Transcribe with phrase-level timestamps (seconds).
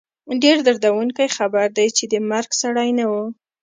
[0.43, 3.25] ډېر دردوونکی خبر دی، د مرګ سړی نه وو